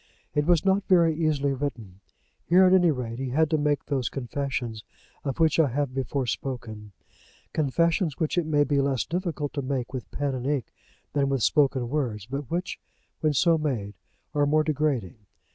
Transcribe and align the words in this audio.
It 0.33 0.47
was 0.47 0.65
not 0.65 0.83
very 0.87 1.15
easily 1.15 1.53
written. 1.53 1.99
Here, 2.43 2.63
at 2.65 2.73
any 2.73 2.89
rate, 2.89 3.19
he 3.19 3.29
had 3.29 3.51
to 3.51 3.57
make 3.59 3.85
those 3.85 4.09
confessions 4.09 4.83
of 5.23 5.39
which 5.39 5.59
I 5.59 5.67
have 5.67 5.93
before 5.93 6.25
spoken; 6.25 6.91
confessions 7.53 8.17
which 8.17 8.35
it 8.35 8.47
may 8.47 8.63
be 8.63 8.81
less 8.81 9.05
difficult 9.05 9.53
to 9.53 9.61
make 9.61 9.93
with 9.93 10.09
pen 10.09 10.33
and 10.33 10.47
ink 10.47 10.73
than 11.13 11.29
with 11.29 11.43
spoken 11.43 11.87
words, 11.87 12.25
but 12.25 12.49
which 12.49 12.79
when 13.19 13.33
so 13.33 13.59
made 13.59 13.93
are 14.33 14.47
more 14.47 14.63
degrading. 14.63 15.17